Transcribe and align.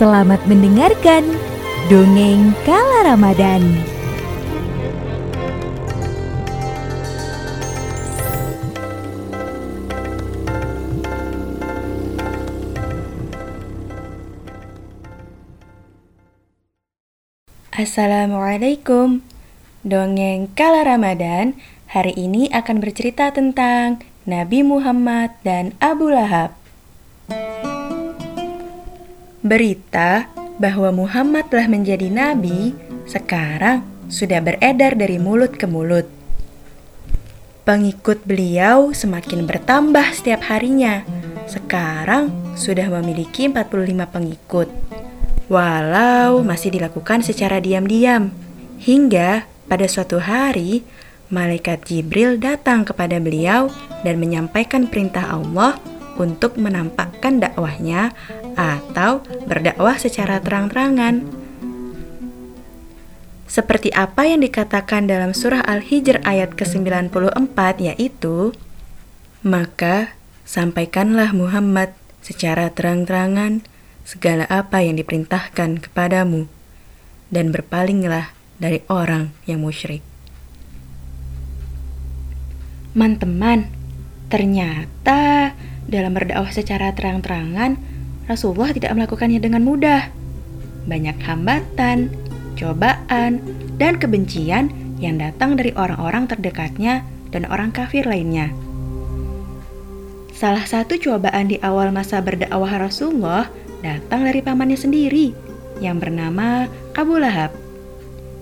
Selamat 0.00 0.40
mendengarkan 0.48 1.28
Dongeng 1.92 2.56
Kala 2.64 3.12
Ramadan. 3.12 3.60
Assalamualaikum. 17.76 19.20
Dongeng 19.84 20.48
Kala 20.56 20.88
Ramadan 20.88 21.60
hari 21.92 22.16
ini 22.16 22.48
akan 22.48 22.80
bercerita 22.80 23.36
tentang 23.36 24.00
Nabi 24.24 24.64
Muhammad 24.64 25.36
dan 25.44 25.76
Abu 25.76 26.08
Lahab 26.08 26.56
Berita 29.40 30.28
bahwa 30.60 30.92
Muhammad 30.92 31.48
telah 31.48 31.64
menjadi 31.64 32.12
nabi 32.12 32.76
sekarang 33.08 33.80
sudah 34.12 34.36
beredar 34.44 34.92
dari 34.92 35.16
mulut 35.16 35.56
ke 35.56 35.64
mulut. 35.64 36.04
Pengikut 37.64 38.20
beliau 38.28 38.92
semakin 38.92 39.48
bertambah 39.48 40.12
setiap 40.12 40.44
harinya. 40.52 41.08
Sekarang 41.48 42.28
sudah 42.52 42.92
memiliki 43.00 43.48
45 43.48 44.12
pengikut. 44.12 44.68
Walau 45.48 46.44
masih 46.44 46.76
dilakukan 46.76 47.24
secara 47.24 47.64
diam-diam. 47.64 48.36
Hingga 48.76 49.48
pada 49.72 49.88
suatu 49.88 50.20
hari, 50.20 50.84
malaikat 51.32 51.88
Jibril 51.88 52.36
datang 52.36 52.84
kepada 52.84 53.16
beliau 53.16 53.72
dan 54.04 54.20
menyampaikan 54.20 54.84
perintah 54.84 55.32
Allah 55.32 55.80
untuk 56.20 56.60
menampakkan 56.60 57.40
dakwahnya 57.40 58.12
atau 58.58 59.22
berdakwah 59.46 59.98
secara 59.98 60.38
terang-terangan. 60.40 61.26
Seperti 63.50 63.90
apa 63.90 64.30
yang 64.30 64.46
dikatakan 64.46 65.10
dalam 65.10 65.34
surah 65.34 65.66
Al-Hijr 65.66 66.22
ayat 66.22 66.54
ke-94 66.54 67.58
yaitu 67.82 68.54
Maka 69.42 70.14
sampaikanlah 70.46 71.34
Muhammad 71.34 71.90
secara 72.22 72.70
terang-terangan 72.70 73.66
segala 74.06 74.46
apa 74.46 74.86
yang 74.86 74.98
diperintahkan 74.98 75.82
kepadamu 75.82 76.46
dan 77.30 77.50
berpalinglah 77.50 78.30
dari 78.60 78.84
orang 78.86 79.34
yang 79.50 79.64
musyrik. 79.64 80.04
Teman-teman, 82.90 83.70
ternyata 84.28 85.54
dalam 85.86 86.10
berdakwah 86.14 86.50
secara 86.50 86.90
terang-terangan, 86.90 87.78
Rasulullah 88.30 88.70
tidak 88.70 88.94
melakukannya 88.94 89.42
dengan 89.42 89.66
mudah. 89.66 90.06
Banyak 90.86 91.18
hambatan, 91.26 92.14
cobaan, 92.54 93.42
dan 93.74 93.98
kebencian 93.98 94.70
yang 95.02 95.18
datang 95.18 95.58
dari 95.58 95.74
orang-orang 95.74 96.30
terdekatnya 96.30 97.02
dan 97.34 97.50
orang 97.50 97.74
kafir 97.74 98.06
lainnya. 98.06 98.54
Salah 100.30 100.62
satu 100.62 100.94
cobaan 100.96 101.50
di 101.50 101.58
awal 101.58 101.90
masa 101.90 102.22
berdakwah 102.22 102.70
Rasulullah 102.78 103.50
datang 103.82 104.24
dari 104.24 104.40
pamannya 104.40 104.78
sendiri 104.78 105.34
yang 105.82 105.98
bernama 105.98 106.70
Abu 106.94 107.18
Lahab. 107.18 107.50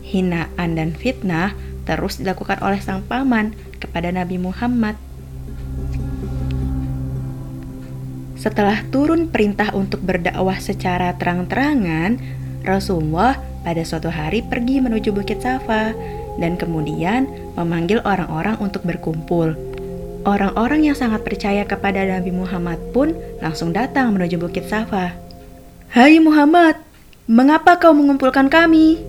Hinaan 0.04 0.76
dan 0.76 0.92
fitnah 0.92 1.56
terus 1.88 2.20
dilakukan 2.20 2.60
oleh 2.60 2.78
sang 2.84 3.00
paman 3.08 3.56
kepada 3.80 4.12
Nabi 4.12 4.36
Muhammad 4.36 5.00
Setelah 8.38 8.86
turun 8.94 9.26
perintah 9.26 9.74
untuk 9.74 9.98
berdakwah 9.98 10.62
secara 10.62 11.10
terang-terangan, 11.18 12.22
Rasulullah 12.62 13.34
pada 13.66 13.82
suatu 13.82 14.06
hari 14.14 14.46
pergi 14.46 14.78
menuju 14.78 15.10
Bukit 15.10 15.42
Safa 15.42 15.90
dan 16.38 16.54
kemudian 16.54 17.26
memanggil 17.58 17.98
orang-orang 18.06 18.54
untuk 18.62 18.86
berkumpul. 18.86 19.58
Orang-orang 20.22 20.86
yang 20.86 20.94
sangat 20.94 21.26
percaya 21.26 21.66
kepada 21.66 22.06
Nabi 22.06 22.30
Muhammad 22.30 22.78
pun 22.94 23.10
langsung 23.42 23.74
datang 23.74 24.14
menuju 24.14 24.38
Bukit 24.38 24.70
Safa. 24.70 25.18
"Hai 25.90 26.22
Muhammad, 26.22 26.78
mengapa 27.26 27.74
kau 27.82 27.90
mengumpulkan 27.90 28.46
kami?" 28.46 29.02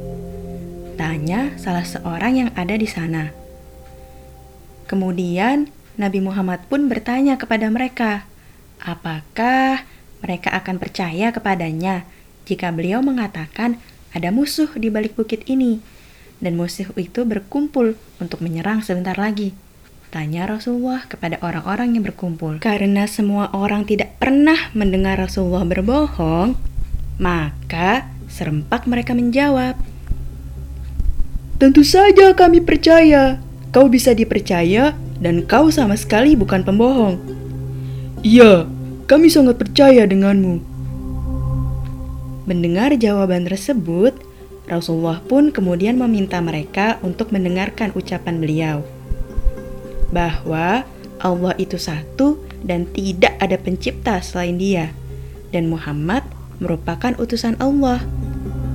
tanya 0.97 1.53
salah 1.55 1.85
seorang 1.85 2.33
yang 2.35 2.49
ada 2.57 2.75
di 2.75 2.89
sana. 2.89 3.31
Kemudian 4.89 5.69
Nabi 5.95 6.19
Muhammad 6.19 6.65
pun 6.65 6.91
bertanya 6.91 7.37
kepada 7.37 7.69
mereka, 7.71 8.27
Apakah 8.79 9.83
mereka 10.23 10.55
akan 10.55 10.79
percaya 10.79 11.31
kepadanya 11.35 12.07
jika 12.47 12.71
beliau 12.71 13.03
mengatakan 13.03 13.79
ada 14.15 14.31
musuh 14.31 14.71
di 14.79 14.87
balik 14.87 15.19
bukit 15.19 15.43
ini 15.45 15.83
dan 16.39 16.55
musuh 16.55 16.87
itu 16.95 17.27
berkumpul 17.27 17.99
untuk 18.23 18.39
menyerang 18.39 18.79
sebentar 18.79 19.19
lagi? 19.19 19.51
Tanya 20.09 20.49
Rasulullah 20.49 21.05
kepada 21.05 21.37
orang-orang 21.45 21.93
yang 21.93 22.01
berkumpul. 22.01 22.57
Karena 22.57 23.05
semua 23.05 23.53
orang 23.53 23.85
tidak 23.85 24.17
pernah 24.17 24.73
mendengar 24.73 25.21
Rasulullah 25.21 25.61
berbohong, 25.69 26.57
maka 27.21 28.09
serempak 28.25 28.89
mereka 28.89 29.13
menjawab, 29.13 29.77
Tentu 31.59 31.83
saja 31.83 32.31
kami 32.31 32.63
percaya. 32.63 33.35
Kau 33.75 33.91
bisa 33.91 34.15
dipercaya 34.15 34.95
dan 35.19 35.43
kau 35.43 35.67
sama 35.67 35.99
sekali 35.99 36.33
bukan 36.39 36.63
pembohong. 36.63 37.38
Iya, 38.19 38.67
kami 39.07 39.31
sangat 39.31 39.55
percaya 39.55 40.03
denganmu. 40.03 40.59
Mendengar 42.43 42.91
jawaban 42.99 43.47
tersebut, 43.47 44.11
Rasulullah 44.67 45.23
pun 45.23 45.55
kemudian 45.55 45.95
meminta 45.95 46.43
mereka 46.43 46.99
untuk 46.99 47.31
mendengarkan 47.31 47.95
ucapan 47.95 48.37
beliau 48.43 48.83
bahwa 50.09 50.83
Allah 51.21 51.53
itu 51.61 51.77
satu 51.77 52.41
dan 52.59 52.89
tidak 52.91 53.39
ada 53.39 53.55
pencipta 53.55 54.19
selain 54.19 54.59
Dia, 54.59 54.91
dan 55.55 55.71
Muhammad 55.71 56.25
merupakan 56.59 57.15
utusan 57.15 57.55
Allah. 57.63 58.03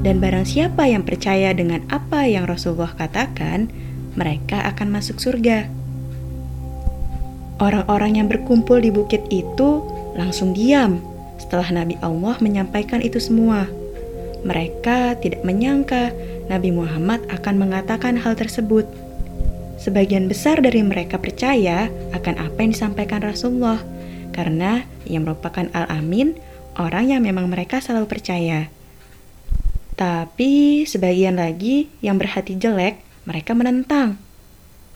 Dan 0.04 0.21
barang 0.21 0.44
siapa 0.44 0.88
yang 0.88 1.04
percaya 1.04 1.53
dengan 1.56 1.84
apa 1.88 2.28
yang 2.28 2.44
Rasulullah 2.49 2.93
katakan, 2.93 3.69
mereka 4.16 4.65
akan 4.72 4.88
masuk 4.93 5.21
surga. 5.21 5.84
Orang-orang 7.64 8.20
yang 8.20 8.28
berkumpul 8.28 8.76
di 8.84 8.92
bukit 8.92 9.25
itu 9.32 9.80
langsung 10.12 10.52
diam 10.52 11.00
setelah 11.41 11.64
Nabi 11.72 11.97
Allah 12.04 12.36
menyampaikan 12.44 13.00
itu 13.00 13.16
semua. 13.16 13.64
Mereka 14.44 15.16
tidak 15.25 15.41
menyangka 15.48 16.12
Nabi 16.53 16.76
Muhammad 16.76 17.24
akan 17.32 17.56
mengatakan 17.56 18.20
hal 18.20 18.36
tersebut. 18.36 18.84
Sebagian 19.80 20.28
besar 20.28 20.60
dari 20.60 20.84
mereka 20.84 21.16
percaya 21.16 21.88
akan 22.12 22.36
apa 22.36 22.58
yang 22.60 22.76
disampaikan 22.76 23.24
Rasulullah 23.24 23.80
karena 24.36 24.84
ia 25.08 25.24
merupakan 25.24 25.64
al-amin, 25.72 26.36
orang 26.76 27.16
yang 27.16 27.24
memang 27.24 27.48
mereka 27.48 27.80
selalu 27.80 28.12
percaya. 28.12 28.69
Tapi 29.97 30.84
sebagian 30.84 31.41
lagi 31.41 31.88
yang 32.04 32.20
berhati 32.20 32.60
jelek, 32.60 33.00
mereka 33.24 33.56
menentang. 33.56 34.20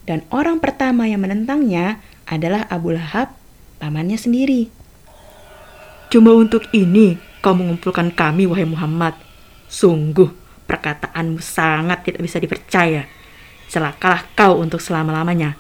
Dan 0.04 0.20
orang 0.28 0.60
pertama 0.60 1.08
yang 1.08 1.24
menentangnya 1.24 2.00
adalah 2.28 2.68
Abu 2.68 2.92
Lahab, 2.92 3.32
pamannya 3.80 4.20
sendiri. 4.20 4.68
Cuma 6.12 6.36
untuk 6.36 6.68
ini 6.76 7.16
kau 7.40 7.56
mengumpulkan 7.56 8.12
kami, 8.12 8.44
wahai 8.44 8.68
Muhammad. 8.68 9.16
Sungguh, 9.68 10.28
perkataanmu 10.68 11.40
sangat 11.40 12.04
tidak 12.04 12.24
bisa 12.24 12.36
dipercaya. 12.40 13.08
Celakalah 13.68 14.24
kau 14.36 14.60
untuk 14.60 14.80
selama-lamanya. 14.80 15.56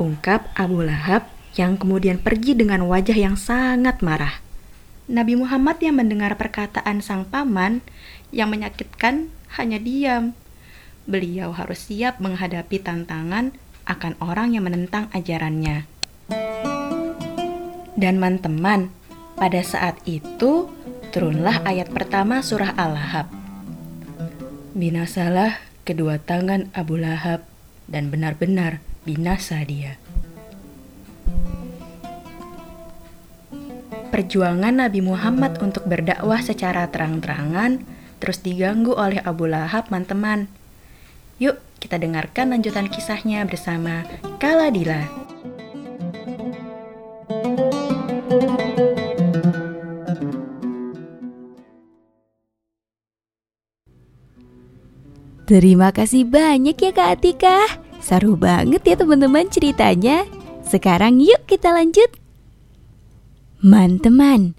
Ungkap 0.00 0.48
Abu 0.56 0.80
Lahab 0.80 1.28
yang 1.60 1.76
kemudian 1.76 2.16
pergi 2.16 2.56
dengan 2.56 2.88
wajah 2.88 3.16
yang 3.16 3.36
sangat 3.36 4.00
marah. 4.00 4.40
Nabi 5.10 5.36
Muhammad 5.36 5.82
yang 5.82 5.98
mendengar 5.98 6.38
perkataan 6.38 7.02
sang 7.02 7.26
paman 7.26 7.82
yang 8.30 8.48
menyakitkan 8.48 9.28
hanya 9.58 9.76
diam. 9.76 10.38
Beliau 11.04 11.50
harus 11.50 11.90
siap 11.90 12.22
menghadapi 12.22 12.78
tantangan 12.80 13.52
akan 13.90 14.14
orang 14.22 14.54
yang 14.54 14.70
menentang 14.70 15.10
ajarannya. 15.10 15.90
Dan 17.98 18.22
teman-teman, 18.22 18.94
pada 19.34 19.60
saat 19.66 19.98
itu 20.06 20.70
turunlah 21.10 21.66
ayat 21.66 21.90
pertama 21.90 22.40
surah 22.40 22.72
Al-Lahab. 22.78 23.26
Binasalah 24.72 25.58
kedua 25.82 26.22
tangan 26.22 26.70
Abu 26.70 26.96
Lahab 27.02 27.42
dan 27.90 28.14
benar-benar 28.14 28.78
binasa 29.02 29.58
dia. 29.66 29.98
Perjuangan 34.14 34.86
Nabi 34.86 35.02
Muhammad 35.02 35.58
untuk 35.58 35.86
berdakwah 35.90 36.38
secara 36.38 36.86
terang-terangan 36.88 37.82
terus 38.20 38.44
diganggu 38.44 38.92
oleh 38.92 39.18
Abu 39.24 39.48
Lahab, 39.48 39.88
teman-teman. 39.88 40.46
Yuk, 41.40 41.56
kita 41.80 41.96
dengarkan 41.96 42.52
lanjutan 42.52 42.92
kisahnya 42.92 43.42
bersama 43.48 44.04
Kaladila. 44.36 45.08
Terima 55.50 55.90
kasih 55.90 56.30
banyak 56.30 56.78
ya 56.78 56.92
Kak 56.94 57.08
Atika. 57.18 57.58
Seru 57.98 58.38
banget 58.38 58.86
ya 58.86 58.94
teman-teman 58.94 59.50
ceritanya. 59.50 60.22
Sekarang 60.62 61.18
yuk 61.18 61.42
kita 61.50 61.74
lanjut. 61.74 62.06
Man 63.58 63.98
teman, 63.98 64.54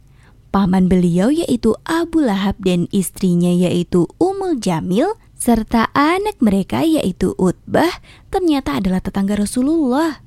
paman 0.51 0.91
beliau 0.91 1.31
yaitu 1.31 1.79
Abu 1.88 2.19
Lahab 2.19 2.59
dan 2.59 2.91
istrinya 2.91 3.56
yaitu 3.56 4.03
Umul 4.19 4.59
Jamil 4.59 5.15
serta 5.42 5.90
anak 5.98 6.38
mereka 6.38 6.86
yaitu 6.86 7.34
Utbah 7.42 7.90
ternyata 8.30 8.78
adalah 8.78 9.02
tetangga 9.02 9.34
Rasulullah. 9.34 10.22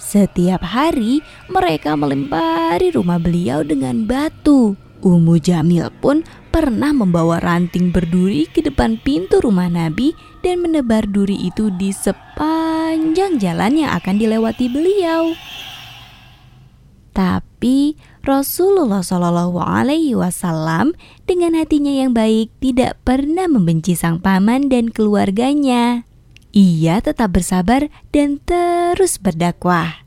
Setiap 0.00 0.64
hari 0.64 1.20
mereka 1.52 1.92
melempari 2.00 2.96
rumah 2.96 3.20
beliau 3.20 3.60
dengan 3.60 4.08
batu. 4.08 4.72
Ummu 5.04 5.36
Jamil 5.36 5.92
pun 6.00 6.24
pernah 6.48 6.96
membawa 6.96 7.36
ranting 7.44 7.92
berduri 7.92 8.48
ke 8.48 8.64
depan 8.64 8.96
pintu 9.04 9.44
rumah 9.44 9.68
Nabi 9.68 10.16
dan 10.40 10.64
menebar 10.64 11.04
duri 11.04 11.36
itu 11.36 11.68
di 11.76 11.92
sepanjang 11.92 13.36
jalan 13.36 13.84
yang 13.84 13.92
akan 13.92 14.16
dilewati 14.16 14.72
beliau. 14.72 15.36
Tapi 17.12 17.45
Rasulullah 18.26 19.06
Shallallahu 19.06 19.62
Alaihi 19.62 20.18
Wasallam 20.18 20.98
dengan 21.30 21.54
hatinya 21.54 21.94
yang 21.94 22.10
baik 22.10 22.50
tidak 22.58 22.98
pernah 23.06 23.46
membenci 23.46 23.94
sang 23.94 24.18
paman 24.18 24.66
dan 24.66 24.90
keluarganya. 24.90 26.02
Ia 26.50 26.98
tetap 26.98 27.38
bersabar 27.38 27.86
dan 28.10 28.42
terus 28.42 29.22
berdakwah. 29.22 30.02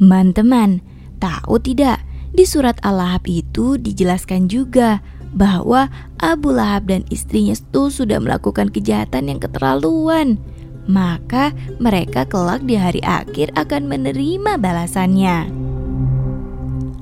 Man-teman, 0.00 0.80
tahu 1.20 1.60
tidak 1.60 2.00
di 2.32 2.48
surat 2.48 2.80
Al-Lahab 2.80 3.28
itu 3.28 3.76
dijelaskan 3.76 4.48
juga 4.48 5.04
bahwa 5.36 5.92
Abu 6.16 6.56
Lahab 6.56 6.88
dan 6.88 7.04
istrinya 7.12 7.52
itu 7.52 7.92
sudah 7.92 8.16
melakukan 8.16 8.72
kejahatan 8.72 9.28
yang 9.28 9.40
keterlaluan. 9.40 10.40
Maka 10.88 11.52
mereka 11.82 12.24
kelak 12.24 12.64
di 12.64 12.78
hari 12.78 13.02
akhir 13.02 13.52
akan 13.58 13.90
menerima 13.90 14.56
balasannya. 14.56 15.65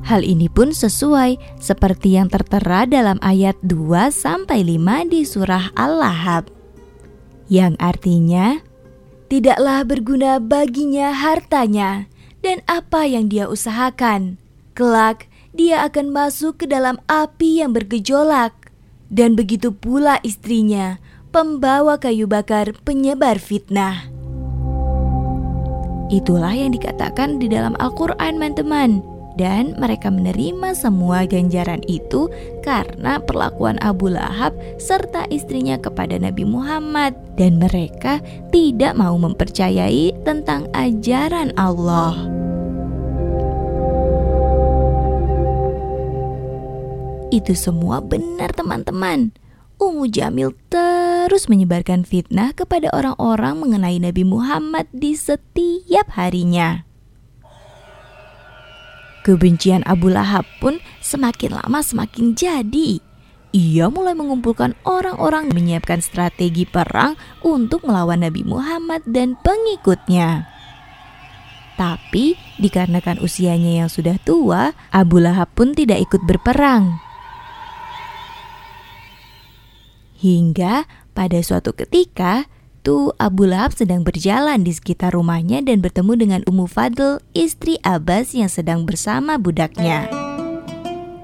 Hal 0.05 0.21
ini 0.21 0.53
pun 0.53 0.77
sesuai 0.77 1.41
seperti 1.57 2.21
yang 2.21 2.29
tertera 2.29 2.85
dalam 2.85 3.17
ayat 3.25 3.57
2 3.65 4.13
sampai 4.13 4.61
5 4.61 5.09
di 5.09 5.25
surah 5.25 5.73
Al-Lahab. 5.73 6.53
Yang 7.49 7.75
artinya, 7.81 8.61
tidaklah 9.33 9.81
berguna 9.89 10.37
baginya 10.41 11.17
hartanya 11.17 12.05
dan 12.45 12.61
apa 12.69 13.09
yang 13.09 13.33
dia 13.33 13.49
usahakan 13.49 14.37
Kelak, 14.75 15.31
dia 15.55 15.87
akan 15.87 16.11
masuk 16.11 16.59
ke 16.59 16.67
dalam 16.67 16.99
api 17.07 17.63
yang 17.63 17.71
bergejolak, 17.71 18.51
dan 19.07 19.39
begitu 19.39 19.71
pula 19.71 20.19
istrinya, 20.27 20.99
pembawa 21.31 21.95
kayu 21.95 22.27
bakar 22.27 22.75
penyebar 22.83 23.39
fitnah. 23.39 24.11
Itulah 26.11 26.51
yang 26.59 26.75
dikatakan 26.75 27.39
di 27.39 27.47
dalam 27.47 27.79
Al-Quran, 27.79 28.43
teman-teman. 28.43 29.14
Dan 29.35 29.75
mereka 29.83 30.15
menerima 30.15 30.79
semua 30.79 31.27
ganjaran 31.27 31.83
itu 31.91 32.31
karena 32.63 33.19
perlakuan 33.19 33.83
Abu 33.83 34.07
Lahab 34.15 34.55
serta 34.79 35.27
istrinya 35.27 35.75
kepada 35.75 36.15
Nabi 36.23 36.47
Muhammad, 36.47 37.19
dan 37.35 37.59
mereka 37.59 38.23
tidak 38.55 38.95
mau 38.95 39.19
mempercayai 39.19 40.15
tentang 40.23 40.71
ajaran 40.71 41.51
Allah. 41.59 42.15
Itu 47.35 47.59
semua 47.59 47.99
benar 47.99 48.55
teman-teman. 48.55 49.35
Ummu 49.83 50.07
Jamil 50.07 50.55
terus 50.71 51.51
menyebarkan 51.51 52.07
fitnah 52.07 52.55
kepada 52.55 52.95
orang-orang 52.95 53.59
mengenai 53.59 53.99
Nabi 53.99 54.23
Muhammad 54.23 54.87
di 54.95 55.19
setiap 55.19 56.15
harinya. 56.15 56.87
Kebencian 59.25 59.81
Abu 59.89 60.13
Lahab 60.13 60.45
pun 60.61 60.85
semakin 61.01 61.57
lama 61.57 61.81
semakin 61.81 62.37
jadi. 62.37 63.01
Ia 63.57 63.89
mulai 63.89 64.13
mengumpulkan 64.13 64.77
orang-orang 64.85 65.49
menyiapkan 65.49 66.05
strategi 66.05 66.69
perang 66.69 67.17
untuk 67.41 67.89
melawan 67.89 68.21
Nabi 68.21 68.45
Muhammad 68.45 69.01
dan 69.09 69.41
pengikutnya. 69.41 70.45
Tapi 71.81 72.37
dikarenakan 72.61 73.25
usianya 73.25 73.83
yang 73.83 73.91
sudah 73.91 74.21
tua, 74.21 74.77
Abu 74.93 75.25
Lahab 75.25 75.51
pun 75.57 75.73
tidak 75.73 76.05
ikut 76.05 76.21
berperang. 76.29 77.01
Hingga 80.21 80.85
pada 81.17 81.39
suatu 81.41 81.73
ketika, 81.73 82.45
tuh 82.85 83.17
Abu 83.17 83.49
Lahab 83.49 83.73
sedang 83.73 84.05
berjalan 84.05 84.61
di 84.61 84.71
sekitar 84.77 85.17
rumahnya 85.17 85.65
dan 85.65 85.81
bertemu 85.81 86.13
dengan 86.21 86.41
Ummu 86.45 86.69
Fadl, 86.69 87.25
istri 87.33 87.81
Abbas 87.81 88.37
yang 88.37 88.53
sedang 88.53 88.85
bersama 88.85 89.41
budaknya. 89.41 90.13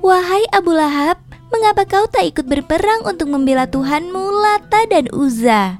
Wahai 0.01 0.49
Abu 0.57 0.73
Lahab, 0.73 1.21
mengapa 1.53 1.85
kau 1.85 2.09
tak 2.09 2.33
ikut 2.33 2.49
berperang 2.49 3.05
untuk 3.05 3.29
membela 3.29 3.69
Tuhanmu 3.69 4.25
Lata 4.41 4.89
dan 4.89 5.13
Uza? 5.13 5.77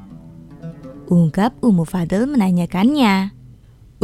Ungkap 1.09 1.57
Ummu 1.65 1.89
Fadl 1.89 2.29
menanyakannya. 2.29 3.33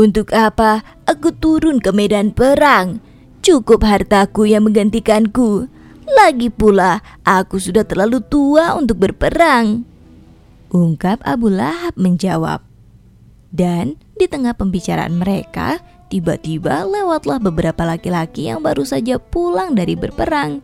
Untuk 0.00 0.32
apa 0.32 0.80
aku 1.04 1.36
turun 1.36 1.84
ke 1.84 1.92
medan 1.92 2.32
perang? 2.32 3.04
Cukup 3.44 3.84
hartaku 3.84 4.48
yang 4.48 4.64
menggantikanku. 4.64 5.68
Lagi 6.08 6.48
pula, 6.48 7.04
aku 7.22 7.60
sudah 7.60 7.84
terlalu 7.84 8.24
tua 8.24 8.74
untuk 8.74 9.04
berperang. 9.04 9.95
Ungkap 10.74 11.22
Abu 11.22 11.46
Lahab 11.52 11.94
menjawab. 11.94 12.62
Dan 13.54 13.96
di 14.18 14.26
tengah 14.26 14.52
pembicaraan 14.58 15.16
mereka, 15.16 15.78
tiba-tiba 16.10 16.82
lewatlah 16.82 17.38
beberapa 17.38 17.86
laki-laki 17.86 18.50
yang 18.50 18.60
baru 18.60 18.82
saja 18.82 19.22
pulang 19.22 19.78
dari 19.78 19.94
berperang. 19.94 20.60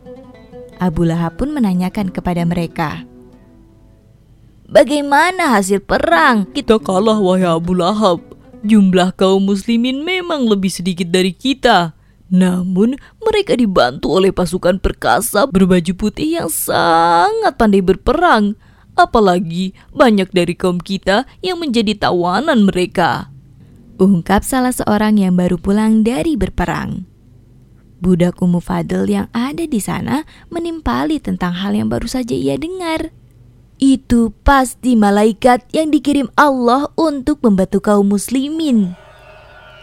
Abu 0.82 1.06
Lahab 1.06 1.38
pun 1.38 1.54
menanyakan 1.54 2.10
kepada 2.10 2.42
mereka, 2.42 3.06
Bagaimana 4.72 5.52
hasil 5.52 5.84
perang? 5.84 6.48
Kita 6.48 6.80
kalah 6.80 7.20
wahai 7.20 7.44
Abu 7.44 7.76
Lahab. 7.76 8.24
Jumlah 8.64 9.12
kaum 9.20 9.44
muslimin 9.44 10.00
memang 10.00 10.48
lebih 10.48 10.72
sedikit 10.72 11.12
dari 11.12 11.36
kita. 11.36 11.92
Namun, 12.32 12.96
mereka 13.20 13.52
dibantu 13.52 14.16
oleh 14.16 14.32
pasukan 14.32 14.80
perkasa 14.80 15.44
berbaju 15.44 15.92
putih 15.92 16.40
yang 16.40 16.48
sangat 16.48 17.52
pandai 17.60 17.84
berperang. 17.84 18.56
Apalagi 18.92 19.72
banyak 19.92 20.30
dari 20.30 20.52
kaum 20.52 20.76
kita 20.76 21.24
yang 21.40 21.60
menjadi 21.60 22.08
tawanan 22.08 22.68
mereka. 22.68 23.32
Ungkap 23.96 24.44
salah 24.44 24.74
seorang 24.74 25.20
yang 25.20 25.38
baru 25.38 25.56
pulang 25.56 26.04
dari 26.04 26.36
berperang. 26.36 27.06
Budak 28.02 28.42
Ummu 28.42 28.58
Fadl 28.58 29.06
yang 29.06 29.30
ada 29.30 29.62
di 29.62 29.78
sana 29.78 30.26
menimpali 30.50 31.22
tentang 31.22 31.54
hal 31.54 31.78
yang 31.78 31.86
baru 31.86 32.10
saja 32.10 32.34
ia 32.34 32.58
dengar. 32.58 33.14
Itu 33.78 34.34
pasti 34.42 34.98
malaikat 34.98 35.70
yang 35.70 35.94
dikirim 35.94 36.26
Allah 36.34 36.90
untuk 36.98 37.38
membantu 37.46 37.78
kaum 37.78 38.10
muslimin. 38.10 38.98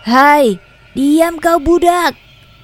Hai, 0.04 0.60
diam 0.96 1.40
kau 1.40 1.60
budak, 1.64 2.16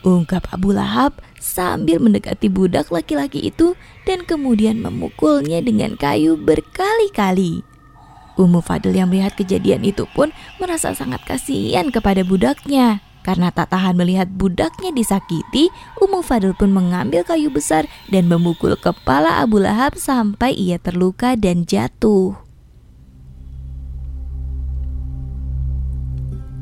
ungkap 0.04 0.48
Abu 0.52 0.76
Lahab 0.76 1.16
sambil 1.46 2.02
mendekati 2.02 2.50
budak 2.50 2.90
laki-laki 2.90 3.46
itu 3.46 3.78
dan 4.10 4.26
kemudian 4.26 4.82
memukulnya 4.82 5.62
dengan 5.62 5.94
kayu 5.94 6.34
berkali-kali. 6.42 7.62
Ummu 8.36 8.60
Fadl 8.66 8.92
yang 8.92 9.14
melihat 9.14 9.38
kejadian 9.38 9.86
itu 9.86 10.10
pun 10.12 10.34
merasa 10.58 10.92
sangat 10.92 11.22
kasihan 11.24 11.94
kepada 11.94 12.26
budaknya. 12.26 13.06
Karena 13.26 13.50
tak 13.50 13.74
tahan 13.74 13.98
melihat 13.98 14.30
budaknya 14.30 14.94
disakiti, 14.94 15.74
Ummu 15.98 16.22
Fadl 16.22 16.54
pun 16.54 16.70
mengambil 16.70 17.26
kayu 17.26 17.50
besar 17.50 17.90
dan 18.14 18.30
memukul 18.30 18.78
kepala 18.78 19.42
Abu 19.42 19.58
Lahab 19.58 19.98
sampai 19.98 20.54
ia 20.54 20.78
terluka 20.78 21.34
dan 21.34 21.66
jatuh. 21.66 22.38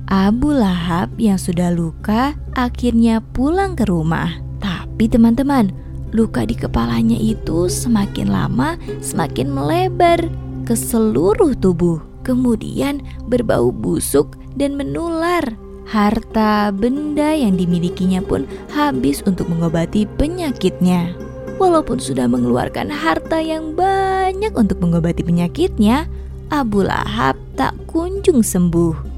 Abu 0.08 0.56
Lahab 0.56 1.12
yang 1.20 1.42
sudah 1.42 1.74
luka 1.74 2.38
akhirnya 2.56 3.20
pulang 3.20 3.76
ke 3.76 3.84
rumah. 3.84 4.53
Tapi 4.94 5.10
teman-teman, 5.10 5.74
luka 6.14 6.46
di 6.46 6.54
kepalanya 6.54 7.18
itu 7.18 7.66
semakin 7.66 8.30
lama 8.30 8.78
semakin 9.02 9.50
melebar 9.50 10.22
ke 10.70 10.78
seluruh 10.78 11.58
tubuh. 11.58 11.98
Kemudian 12.22 13.02
berbau 13.26 13.74
busuk 13.74 14.38
dan 14.54 14.78
menular. 14.78 15.42
Harta 15.90 16.70
benda 16.70 17.34
yang 17.34 17.58
dimilikinya 17.58 18.22
pun 18.22 18.46
habis 18.70 19.26
untuk 19.26 19.50
mengobati 19.50 20.06
penyakitnya. 20.06 21.18
Walaupun 21.58 21.98
sudah 21.98 22.30
mengeluarkan 22.30 22.94
harta 22.94 23.42
yang 23.42 23.74
banyak 23.74 24.54
untuk 24.54 24.78
mengobati 24.78 25.26
penyakitnya, 25.26 26.06
Abu 26.54 26.86
Lahab 26.86 27.34
tak 27.58 27.74
kunjung 27.90 28.46
sembuh. 28.46 29.13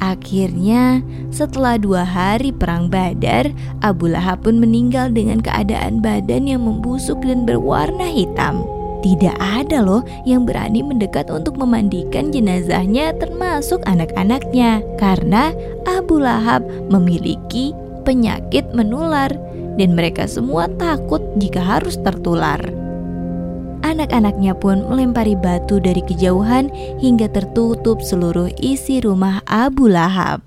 Akhirnya, 0.00 1.04
setelah 1.28 1.76
dua 1.76 2.08
hari 2.08 2.56
perang 2.56 2.88
Badar, 2.88 3.52
Abu 3.84 4.08
Lahab 4.08 4.48
pun 4.48 4.56
meninggal 4.56 5.12
dengan 5.12 5.44
keadaan 5.44 6.00
badan 6.00 6.48
yang 6.48 6.64
membusuk 6.64 7.20
dan 7.20 7.44
berwarna 7.44 8.08
hitam. 8.08 8.64
Tidak 9.00 9.36
ada 9.40 9.80
loh 9.80 10.04
yang 10.28 10.44
berani 10.44 10.84
mendekat 10.84 11.28
untuk 11.32 11.56
memandikan 11.56 12.28
jenazahnya 12.28 13.16
termasuk 13.16 13.80
anak-anaknya 13.88 14.84
karena 15.00 15.56
Abu 15.88 16.20
Lahab 16.20 16.64
memiliki 16.92 17.72
penyakit 18.04 18.68
menular 18.76 19.32
dan 19.80 19.96
mereka 19.96 20.28
semua 20.28 20.68
takut 20.76 21.20
jika 21.40 21.60
harus 21.60 21.96
tertular. 22.00 22.60
Anak-anaknya 23.80 24.52
pun 24.56 24.84
melempari 24.86 25.34
batu 25.34 25.80
dari 25.80 26.04
kejauhan 26.04 26.68
hingga 27.00 27.32
tertutup 27.32 28.04
seluruh 28.04 28.52
isi 28.60 29.00
rumah 29.00 29.40
Abu 29.48 29.88
Lahab. 29.88 30.44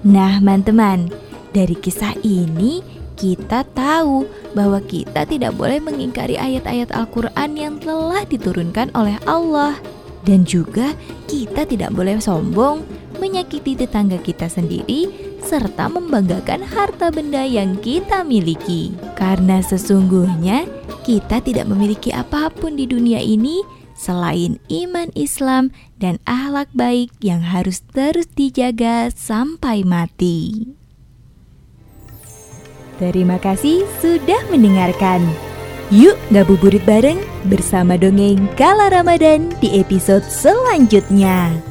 Nah, 0.00 0.40
teman-teman, 0.40 1.12
dari 1.52 1.76
kisah 1.76 2.16
ini 2.24 2.80
kita 3.20 3.68
tahu 3.76 4.24
bahwa 4.56 4.80
kita 4.80 5.28
tidak 5.28 5.52
boleh 5.52 5.76
mengingkari 5.76 6.40
ayat-ayat 6.40 6.88
Al-Quran 6.88 7.50
yang 7.52 7.76
telah 7.76 8.24
diturunkan 8.24 8.88
oleh 8.96 9.20
Allah, 9.28 9.76
dan 10.24 10.48
juga 10.48 10.96
kita 11.28 11.68
tidak 11.68 11.92
boleh 11.92 12.16
sombong, 12.16 12.80
menyakiti 13.20 13.76
tetangga 13.76 14.16
kita 14.24 14.48
sendiri, 14.48 15.29
serta 15.42 15.90
membanggakan 15.90 16.62
harta 16.64 17.08
benda 17.08 17.42
yang 17.42 17.76
kita 17.80 18.22
miliki. 18.22 18.94
Karena 19.18 19.60
sesungguhnya 19.60 20.68
kita 21.02 21.42
tidak 21.42 21.66
memiliki 21.68 22.14
apa 22.14 22.52
pun 22.52 22.76
di 22.76 22.84
dunia 22.86 23.18
ini 23.18 23.64
selain 24.00 24.56
iman 24.72 25.12
Islam 25.12 25.68
dan 26.00 26.16
akhlak 26.24 26.72
baik 26.72 27.12
yang 27.20 27.44
harus 27.44 27.84
terus 27.92 28.28
dijaga 28.32 29.12
sampai 29.12 29.84
mati. 29.84 30.72
Terima 32.96 33.40
kasih 33.40 33.84
sudah 34.00 34.40
mendengarkan. 34.52 35.24
Yuk 35.90 36.14
ngabuburit 36.30 36.84
bareng 36.84 37.18
bersama 37.48 37.96
dongeng 37.96 38.44
Kala 38.54 38.92
Ramadan 38.92 39.50
di 39.58 39.74
episode 39.80 40.22
selanjutnya. 40.28 41.69